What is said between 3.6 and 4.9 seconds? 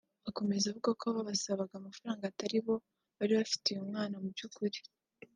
uyu mwana mu by’ukuri